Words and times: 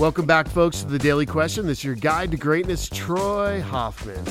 Welcome 0.00 0.24
back, 0.24 0.48
folks, 0.48 0.80
to 0.80 0.86
the 0.86 0.98
Daily 0.98 1.26
Question. 1.26 1.66
This 1.66 1.80
is 1.80 1.84
your 1.84 1.94
guide 1.94 2.30
to 2.30 2.38
greatness, 2.38 2.88
Troy 2.88 3.60
Hoffman, 3.60 4.24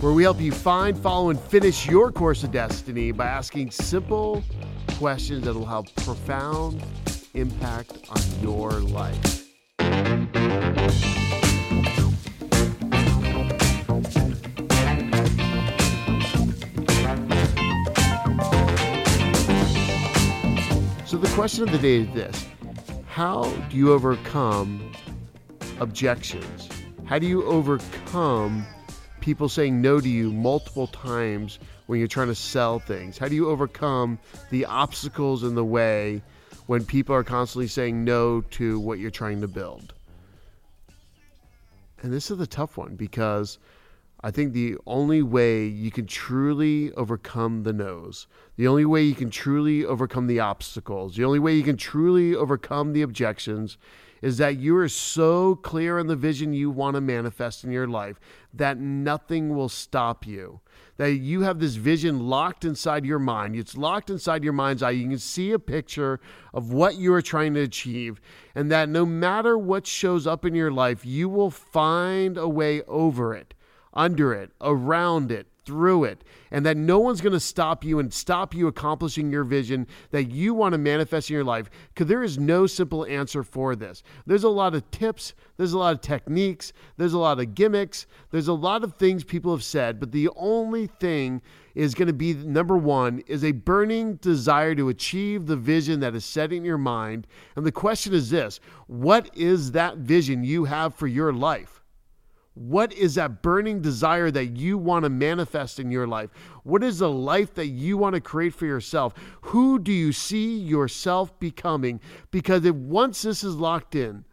where 0.00 0.12
we 0.12 0.22
help 0.22 0.38
you 0.38 0.52
find, 0.52 0.94
follow, 0.98 1.30
and 1.30 1.40
finish 1.40 1.86
your 1.86 2.12
course 2.12 2.44
of 2.44 2.52
destiny 2.52 3.12
by 3.12 3.24
asking 3.24 3.70
simple 3.70 4.44
questions 4.98 5.46
that 5.46 5.54
will 5.54 5.64
have 5.64 5.86
profound 6.04 6.84
impact 7.32 7.96
on 8.10 8.20
your 8.42 8.72
life. 8.72 9.46
So, 21.06 21.16
the 21.16 21.32
question 21.34 21.62
of 21.62 21.72
the 21.72 21.78
day 21.78 22.00
is 22.00 22.12
this 22.12 22.46
How 23.06 23.44
do 23.70 23.76
you 23.78 23.94
overcome 23.94 24.92
objections? 25.80 26.68
How 27.04 27.18
do 27.18 27.26
you 27.26 27.44
overcome 27.44 28.66
people 29.20 29.48
saying 29.48 29.80
no 29.80 30.00
to 30.00 30.08
you 30.08 30.32
multiple 30.32 30.86
times 30.86 31.58
when 31.86 31.98
you're 31.98 32.08
trying 32.08 32.28
to 32.28 32.34
sell 32.34 32.78
things? 32.78 33.18
How 33.18 33.28
do 33.28 33.34
you 33.34 33.48
overcome 33.48 34.18
the 34.50 34.64
obstacles 34.64 35.42
in 35.42 35.54
the 35.54 35.64
way 35.64 36.22
when 36.66 36.84
people 36.84 37.14
are 37.14 37.24
constantly 37.24 37.68
saying 37.68 38.04
no 38.04 38.40
to 38.52 38.80
what 38.80 38.98
you're 38.98 39.10
trying 39.10 39.40
to 39.40 39.48
build? 39.48 39.94
And 42.02 42.12
this 42.12 42.30
is 42.30 42.38
the 42.38 42.46
tough 42.46 42.76
one 42.76 42.96
because 42.96 43.58
I 44.22 44.30
think 44.30 44.52
the 44.52 44.76
only 44.86 45.22
way 45.22 45.66
you 45.66 45.90
can 45.90 46.06
truly 46.06 46.92
overcome 46.92 47.62
the 47.62 47.72
no's, 47.72 48.26
the 48.56 48.66
only 48.66 48.84
way 48.84 49.02
you 49.02 49.14
can 49.14 49.30
truly 49.30 49.84
overcome 49.84 50.26
the 50.26 50.40
obstacles, 50.40 51.16
the 51.16 51.24
only 51.24 51.38
way 51.38 51.54
you 51.54 51.62
can 51.62 51.76
truly 51.76 52.34
overcome 52.34 52.92
the 52.92 53.02
objections 53.02 53.76
is 54.22 54.38
that 54.38 54.58
you 54.58 54.76
are 54.76 54.88
so 54.88 55.54
clear 55.56 55.98
on 55.98 56.06
the 56.06 56.16
vision 56.16 56.52
you 56.52 56.70
want 56.70 56.94
to 56.94 57.00
manifest 57.00 57.64
in 57.64 57.70
your 57.70 57.86
life 57.86 58.18
that 58.52 58.78
nothing 58.78 59.54
will 59.54 59.68
stop 59.68 60.26
you. 60.26 60.60
That 60.96 61.12
you 61.12 61.42
have 61.42 61.58
this 61.58 61.74
vision 61.74 62.26
locked 62.26 62.64
inside 62.64 63.04
your 63.04 63.18
mind. 63.18 63.54
It's 63.54 63.76
locked 63.76 64.08
inside 64.08 64.42
your 64.42 64.54
mind's 64.54 64.82
eye. 64.82 64.92
You 64.92 65.08
can 65.08 65.18
see 65.18 65.52
a 65.52 65.58
picture 65.58 66.20
of 66.54 66.72
what 66.72 66.96
you 66.96 67.12
are 67.12 67.22
trying 67.22 67.54
to 67.54 67.60
achieve, 67.60 68.20
and 68.54 68.70
that 68.70 68.88
no 68.88 69.04
matter 69.04 69.58
what 69.58 69.86
shows 69.86 70.26
up 70.26 70.44
in 70.44 70.54
your 70.54 70.70
life, 70.70 71.04
you 71.04 71.28
will 71.28 71.50
find 71.50 72.38
a 72.38 72.48
way 72.48 72.82
over 72.82 73.34
it 73.34 73.52
under 73.96 74.34
it, 74.34 74.50
around 74.60 75.32
it, 75.32 75.46
through 75.66 76.04
it, 76.04 76.24
and 76.50 76.64
that 76.64 76.76
no 76.76 76.98
one's 76.98 77.20
going 77.20 77.32
to 77.32 77.40
stop 77.40 77.84
you 77.84 77.98
and 77.98 78.14
stop 78.14 78.54
you 78.54 78.68
accomplishing 78.68 79.30
your 79.30 79.44
vision 79.44 79.86
that 80.12 80.30
you 80.30 80.54
want 80.54 80.72
to 80.72 80.78
manifest 80.78 81.28
in 81.28 81.34
your 81.34 81.44
life. 81.44 81.68
Because 81.92 82.06
there 82.06 82.22
is 82.22 82.38
no 82.38 82.66
simple 82.66 83.04
answer 83.06 83.42
for 83.42 83.74
this. 83.74 84.02
There's 84.24 84.44
a 84.44 84.48
lot 84.48 84.74
of 84.74 84.90
tips, 84.90 85.34
there's 85.56 85.72
a 85.72 85.78
lot 85.78 85.94
of 85.94 86.00
techniques, 86.00 86.72
there's 86.96 87.12
a 87.12 87.18
lot 87.18 87.40
of 87.40 87.54
gimmicks, 87.54 88.06
there's 88.30 88.48
a 88.48 88.52
lot 88.52 88.84
of 88.84 88.94
things 88.94 89.24
people 89.24 89.52
have 89.52 89.64
said, 89.64 89.98
but 89.98 90.12
the 90.12 90.30
only 90.36 90.86
thing 90.86 91.42
is 91.74 91.94
going 91.94 92.08
to 92.08 92.14
be 92.14 92.32
number 92.32 92.76
one 92.76 93.22
is 93.26 93.44
a 93.44 93.52
burning 93.52 94.14
desire 94.16 94.74
to 94.74 94.88
achieve 94.88 95.46
the 95.46 95.56
vision 95.56 96.00
that 96.00 96.14
is 96.14 96.24
set 96.24 96.52
in 96.52 96.64
your 96.64 96.78
mind. 96.78 97.26
And 97.54 97.66
the 97.66 97.72
question 97.72 98.14
is 98.14 98.30
this 98.30 98.60
what 98.86 99.28
is 99.36 99.72
that 99.72 99.98
vision 99.98 100.44
you 100.44 100.64
have 100.64 100.94
for 100.94 101.06
your 101.06 101.32
life? 101.32 101.82
What 102.56 102.94
is 102.94 103.16
that 103.16 103.42
burning 103.42 103.82
desire 103.82 104.30
that 104.30 104.56
you 104.56 104.78
want 104.78 105.02
to 105.04 105.10
manifest 105.10 105.78
in 105.78 105.90
your 105.90 106.06
life? 106.06 106.30
What 106.62 106.82
is 106.82 107.00
the 107.00 107.10
life 107.10 107.52
that 107.54 107.66
you 107.66 107.98
want 107.98 108.14
to 108.14 108.20
create 108.22 108.54
for 108.54 108.64
yourself? 108.64 109.12
Who 109.42 109.78
do 109.78 109.92
you 109.92 110.10
see 110.10 110.56
yourself 110.56 111.38
becoming? 111.38 112.00
Because 112.30 112.64
if 112.64 112.74
once 112.74 113.20
this 113.20 113.44
is 113.44 113.56
locked 113.56 113.94
in, 113.94 114.24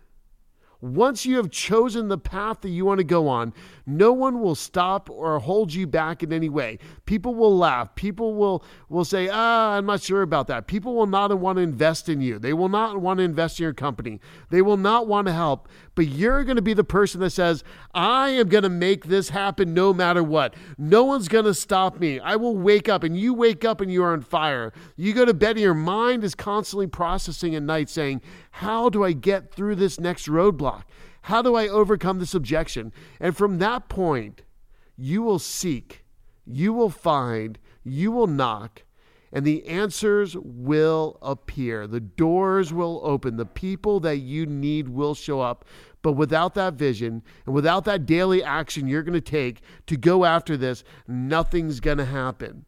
once 0.84 1.26
you 1.26 1.38
have 1.38 1.50
chosen 1.50 2.09
the 2.09 2.17
path 2.17 2.59
that 2.59 2.67
you 2.67 2.84
want 2.84 2.98
to 2.98 3.06
go 3.06 3.30
on, 3.30 3.53
no 3.86 4.12
one 4.12 4.42
will 4.42 4.53
stop 4.53 5.09
or 5.09 5.39
hold 5.39 5.73
you 5.73 5.88
back 5.88 6.22
in 6.22 6.34
any 6.34 6.49
way. 6.49 6.77
People 7.05 7.33
will 7.36 7.58
laugh. 7.58 7.95
People 7.95 8.36
will, 8.36 8.66
will 8.89 9.05
say, 9.05 9.30
ah, 9.32 9.77
I'm 9.77 9.86
not 9.86 10.02
sure 10.02 10.22
about 10.22 10.48
that. 10.48 10.67
People 10.67 10.93
will 10.93 11.08
not 11.08 11.38
want 11.39 11.58
to 11.58 11.61
invest 11.61 12.10
in 12.10 12.20
you. 12.20 12.38
They 12.38 12.52
will 12.52 12.67
not 12.67 12.99
want 12.99 13.20
to 13.20 13.23
invest 13.23 13.60
in 13.60 13.64
your 13.64 13.73
company. 13.73 14.20
They 14.49 14.61
will 14.61 14.76
not 14.76 15.08
want 15.08 15.27
to 15.27 15.33
help. 15.33 15.70
But 15.95 16.08
you're 16.08 16.43
going 16.43 16.58
to 16.58 16.61
be 16.61 16.73
the 16.73 16.83
person 16.83 17.22
that 17.22 17.30
says, 17.30 17.64
I 17.93 18.30
am 18.32 18.49
going 18.49 18.64
to 18.64 18.70
make 18.70 19.05
this 19.05 19.30
happen 19.30 19.73
no 19.73 19.93
matter 19.93 20.22
what. 20.22 20.54
No 20.77 21.05
one's 21.05 21.30
going 21.30 21.45
to 21.45 21.54
stop 21.54 21.98
me. 21.98 22.20
I 22.20 22.36
will 22.36 22.58
wake 22.58 22.89
up. 22.89 23.04
And 23.04 23.17
you 23.17 23.33
wake 23.33 23.64
up 23.64 23.80
and 23.80 23.89
you 23.89 24.04
are 24.04 24.11
on 24.11 24.22
fire. 24.22 24.73
You 24.98 25.14
go 25.14 25.23
to 25.23 25.33
bed 25.33 25.52
and 25.52 25.61
your 25.61 25.73
mind 25.73 26.26
is 26.26 26.36
constantly 26.36 26.88
processing 26.88 27.55
at 27.55 27.64
night 27.64 27.89
saying, 27.89 28.22
How 28.58 28.87
do 28.87 29.03
I 29.03 29.14
get 29.14 29.52
through 29.52 29.77
this 29.77 29.99
next 29.99 30.27
roadblock? 30.27 30.83
How 31.23 31.41
do 31.41 31.55
I 31.55 31.67
overcome 31.67 32.19
this 32.19 32.36
objection? 32.36 32.93
And 33.19 33.36
from 33.36 33.58
that 33.58 33.89
point, 33.89 34.43
you 34.95 35.23
will 35.23 35.39
seek, 35.39 36.05
you 36.45 36.71
will 36.71 36.92
find, 36.92 37.58
you 37.83 38.11
will 38.11 38.27
knock, 38.27 38.83
and 39.31 39.43
the 39.43 39.65
answers 39.65 40.37
will 40.37 41.17
appear. 41.23 41.87
The 41.87 41.99
doors 41.99 42.71
will 42.71 43.02
open. 43.03 43.37
The 43.37 43.45
people 43.47 43.99
that 44.02 44.17
you 44.17 44.45
need 44.45 44.87
will 44.87 45.15
show 45.15 45.42
up. 45.42 45.65
But 46.03 46.13
without 46.13 46.53
that 46.53 46.75
vision 46.75 47.23
and 47.47 47.55
without 47.55 47.86
that 47.86 48.05
daily 48.05 48.43
action 48.43 48.87
you're 48.87 49.02
going 49.02 49.13
to 49.13 49.21
take 49.21 49.61
to 49.87 49.97
go 49.97 50.25
after 50.25 50.55
this, 50.55 50.83
nothing's 51.08 51.80
going 51.80 51.97
to 51.97 52.05
happen. 52.05 52.65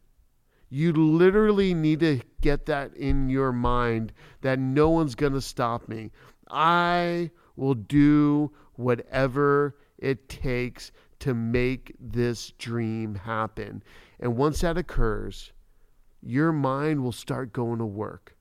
You 0.68 0.92
literally 0.92 1.74
need 1.74 2.00
to 2.00 2.20
get 2.40 2.66
that 2.66 2.94
in 2.96 3.28
your 3.28 3.52
mind 3.52 4.12
that 4.40 4.58
no 4.58 4.90
one's 4.90 5.14
going 5.14 5.32
to 5.32 5.40
stop 5.40 5.88
me. 5.88 6.10
I 6.50 7.30
will 7.54 7.74
do 7.74 8.52
whatever 8.74 9.76
it 9.98 10.28
takes 10.28 10.92
to 11.20 11.34
make 11.34 11.94
this 11.98 12.52
dream 12.58 13.14
happen. 13.14 13.82
And 14.20 14.36
once 14.36 14.60
that 14.60 14.76
occurs, 14.76 15.52
your 16.20 16.52
mind 16.52 17.02
will 17.02 17.12
start 17.12 17.52
going 17.52 17.78
to 17.78 17.86
work. 17.86 18.36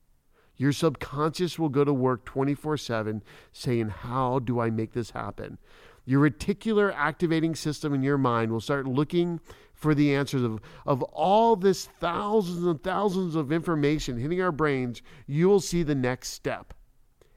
Your 0.57 0.71
subconscious 0.71 1.59
will 1.59 1.69
go 1.69 1.83
to 1.83 1.93
work 1.93 2.25
24 2.25 2.77
7 2.77 3.23
saying, 3.51 3.89
How 3.89 4.39
do 4.39 4.59
I 4.59 4.69
make 4.69 4.93
this 4.93 5.11
happen? 5.11 5.57
Your 6.05 6.29
reticular 6.29 6.93
activating 6.95 7.55
system 7.55 7.93
in 7.93 8.03
your 8.03 8.17
mind 8.17 8.51
will 8.51 8.61
start 8.61 8.87
looking 8.87 9.39
for 9.73 9.93
the 9.93 10.15
answers 10.15 10.43
of, 10.43 10.59
of 10.85 11.03
all 11.03 11.55
this 11.55 11.85
thousands 11.85 12.63
and 12.63 12.81
thousands 12.81 13.35
of 13.35 13.51
information 13.51 14.17
hitting 14.17 14.41
our 14.41 14.51
brains. 14.51 15.01
You 15.27 15.47
will 15.47 15.59
see 15.59 15.83
the 15.83 15.95
next 15.95 16.29
step 16.29 16.73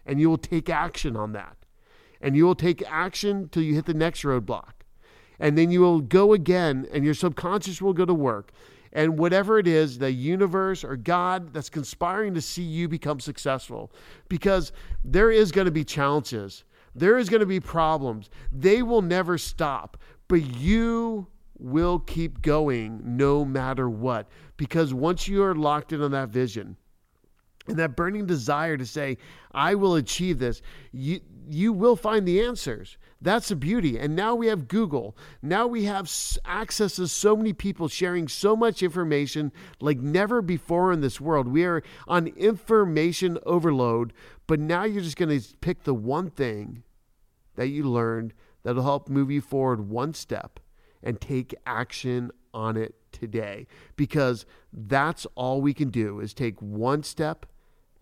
and 0.06 0.20
you 0.20 0.28
will 0.30 0.38
take 0.38 0.70
action 0.70 1.16
on 1.16 1.32
that. 1.32 1.56
And 2.20 2.36
you 2.36 2.44
will 2.44 2.54
take 2.54 2.82
action 2.90 3.48
till 3.48 3.62
you 3.62 3.74
hit 3.74 3.86
the 3.86 3.94
next 3.94 4.22
roadblock. 4.22 4.72
And 5.38 5.56
then 5.56 5.70
you 5.70 5.80
will 5.80 6.00
go 6.00 6.32
again 6.32 6.86
and 6.92 7.04
your 7.04 7.14
subconscious 7.14 7.80
will 7.80 7.92
go 7.92 8.04
to 8.04 8.14
work 8.14 8.52
and 8.92 9.18
whatever 9.18 9.58
it 9.58 9.68
is, 9.68 9.98
the 9.98 10.10
universe 10.10 10.82
or 10.82 10.96
God 10.96 11.52
that's 11.52 11.68
conspiring 11.68 12.34
to 12.34 12.40
see 12.40 12.62
you 12.62 12.88
become 12.88 13.20
successful. 13.20 13.92
Because 14.28 14.72
there 15.04 15.30
is 15.30 15.52
going 15.52 15.66
to 15.66 15.70
be 15.70 15.84
challenges, 15.84 16.64
there 16.94 17.18
is 17.18 17.28
going 17.28 17.40
to 17.40 17.46
be 17.46 17.60
problems. 17.60 18.30
They 18.52 18.82
will 18.82 19.02
never 19.02 19.38
stop, 19.38 19.96
but 20.26 20.42
you 20.56 21.26
will 21.58 21.98
keep 21.98 22.42
going 22.42 23.00
no 23.04 23.44
matter 23.44 23.88
what. 23.88 24.28
Because 24.56 24.94
once 24.94 25.28
you 25.28 25.42
are 25.42 25.54
locked 25.54 25.92
in 25.92 26.02
on 26.02 26.12
that 26.12 26.28
vision, 26.28 26.76
and 27.68 27.78
that 27.78 27.96
burning 27.96 28.26
desire 28.26 28.76
to 28.76 28.86
say, 28.86 29.18
I 29.52 29.74
will 29.74 29.94
achieve 29.94 30.38
this, 30.38 30.62
you, 30.90 31.20
you 31.48 31.72
will 31.72 31.96
find 31.96 32.26
the 32.26 32.40
answers. 32.40 32.96
That's 33.20 33.48
the 33.48 33.56
beauty. 33.56 33.98
And 33.98 34.16
now 34.16 34.34
we 34.34 34.46
have 34.46 34.68
Google. 34.68 35.16
Now 35.42 35.66
we 35.66 35.84
have 35.84 36.10
access 36.44 36.96
to 36.96 37.08
so 37.08 37.36
many 37.36 37.52
people 37.52 37.88
sharing 37.88 38.28
so 38.28 38.56
much 38.56 38.82
information 38.82 39.52
like 39.80 39.98
never 39.98 40.40
before 40.40 40.92
in 40.92 41.00
this 41.00 41.20
world. 41.20 41.48
We 41.48 41.64
are 41.64 41.82
on 42.06 42.28
information 42.28 43.38
overload, 43.44 44.12
but 44.46 44.60
now 44.60 44.84
you're 44.84 45.02
just 45.02 45.16
going 45.16 45.38
to 45.38 45.46
pick 45.60 45.84
the 45.84 45.94
one 45.94 46.30
thing 46.30 46.84
that 47.58 47.68
you 47.68 47.84
learned 47.84 48.32
that'll 48.62 48.84
help 48.84 49.08
move 49.08 49.30
you 49.30 49.40
forward 49.40 49.88
one 49.88 50.14
step 50.14 50.60
and 51.02 51.20
take 51.20 51.54
action 51.66 52.30
on 52.54 52.76
it 52.76 52.94
today 53.12 53.66
because 53.96 54.46
that's 54.72 55.26
all 55.34 55.60
we 55.60 55.74
can 55.74 55.90
do 55.90 56.20
is 56.20 56.32
take 56.32 56.62
one 56.62 57.02
step 57.02 57.46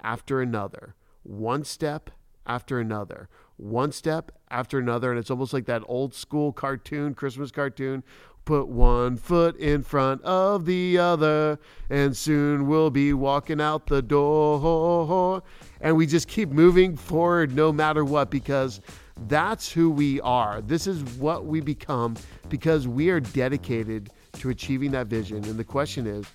after 0.03 0.41
another, 0.41 0.95
one 1.23 1.65
step 1.65 2.11
after 2.47 2.79
another, 2.79 3.29
one 3.57 3.93
step 3.93 4.31
after 4.51 4.79
another. 4.79 5.11
And 5.11 5.19
it's 5.19 5.31
almost 5.31 5.53
like 5.53 5.67
that 5.67 5.83
old 5.87 6.15
school 6.15 6.53
cartoon, 6.53 7.15
Christmas 7.15 7.51
cartoon. 7.51 8.05
Put 8.45 8.69
one 8.69 9.17
foot 9.17 9.57
in 9.57 9.83
front 9.83 10.23
of 10.23 10.67
the 10.67 10.99
other, 10.99 11.59
and 11.91 12.17
soon 12.17 12.69
we'll 12.69 12.91
be 12.91 13.13
walking 13.13 13.61
out 13.61 13.89
the 13.89 14.03
door. 14.03 15.43
And 15.81 15.97
we 15.97 16.07
just 16.07 16.29
keep 16.29 16.51
moving 16.51 16.97
forward 16.97 17.53
no 17.53 17.73
matter 17.73 18.05
what 18.05 18.31
because 18.31 18.81
that's 19.29 19.71
who 19.71 19.91
we 19.91 20.21
are. 20.21 20.61
This 20.61 20.87
is 20.87 21.03
what 21.19 21.47
we 21.47 21.61
become 21.61 22.17
because 22.49 22.87
we 22.87 23.11
are 23.11 23.21
dedicated 23.21 24.11
to 24.35 24.51
achieving 24.51 24.91
that 24.93 25.07
vision. 25.07 25.45
And 25.45 25.59
the 25.59 25.65
question 25.65 26.07
is 26.07 26.27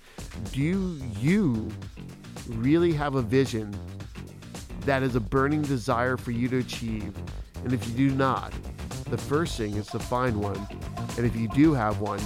do 0.52 0.98
you 1.20 1.70
really 2.48 2.92
have 2.92 3.14
a 3.14 3.22
vision 3.22 3.74
that 4.80 5.02
is 5.02 5.14
a 5.14 5.20
burning 5.20 5.62
desire 5.62 6.16
for 6.16 6.32
you 6.32 6.48
to 6.48 6.58
achieve? 6.58 7.14
And 7.64 7.72
if 7.72 7.86
you 7.88 8.10
do 8.10 8.16
not, 8.16 8.52
the 9.10 9.18
first 9.18 9.56
thing 9.56 9.76
is 9.76 9.86
to 9.88 9.98
find 9.98 10.40
one. 10.40 10.66
And 11.16 11.24
if 11.24 11.36
you 11.36 11.48
do 11.48 11.72
have 11.74 12.00
one, 12.00 12.20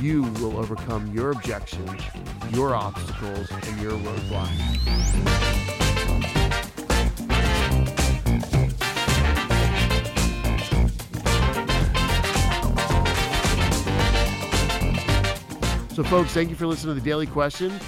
you 0.00 0.22
will 0.22 0.56
overcome 0.56 1.12
your 1.12 1.32
objections, 1.32 2.00
your 2.52 2.74
obstacles, 2.74 3.50
and 3.50 3.80
your 3.80 3.92
roadblocks. 3.92 5.79
So, 16.00 16.04
folks, 16.04 16.32
thank 16.32 16.48
you 16.48 16.56
for 16.56 16.66
listening 16.66 16.94
to 16.94 16.98
the 16.98 17.04
Daily 17.06 17.26
Question. 17.26 17.78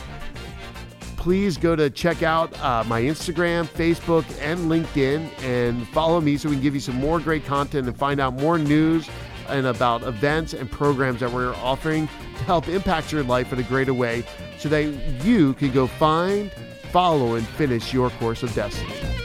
Please 1.16 1.56
go 1.56 1.74
to 1.74 1.88
check 1.88 2.22
out 2.22 2.54
uh, 2.60 2.84
my 2.86 3.00
Instagram, 3.00 3.64
Facebook, 3.64 4.26
and 4.38 4.70
LinkedIn 4.70 5.30
and 5.42 5.88
follow 5.88 6.20
me 6.20 6.36
so 6.36 6.50
we 6.50 6.56
can 6.56 6.62
give 6.62 6.74
you 6.74 6.80
some 6.80 6.96
more 6.96 7.20
great 7.20 7.46
content 7.46 7.88
and 7.88 7.96
find 7.96 8.20
out 8.20 8.34
more 8.34 8.58
news 8.58 9.08
and 9.48 9.66
about 9.66 10.02
events 10.02 10.52
and 10.52 10.70
programs 10.70 11.20
that 11.20 11.32
we're 11.32 11.54
offering 11.54 12.06
to 12.36 12.44
help 12.44 12.68
impact 12.68 13.12
your 13.12 13.22
life 13.22 13.50
in 13.50 13.58
a 13.58 13.62
greater 13.62 13.94
way 13.94 14.24
so 14.58 14.68
that 14.68 14.84
you 15.24 15.54
can 15.54 15.72
go 15.72 15.86
find, 15.86 16.52
follow, 16.90 17.36
and 17.36 17.46
finish 17.46 17.94
your 17.94 18.10
course 18.10 18.42
of 18.42 18.54
destiny. 18.54 19.21